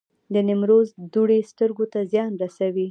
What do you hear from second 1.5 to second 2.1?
سترګو ته